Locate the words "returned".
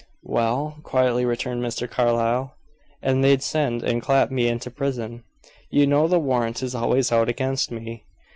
1.25-1.61